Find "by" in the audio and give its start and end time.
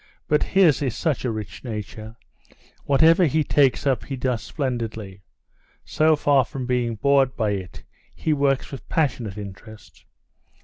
7.35-7.51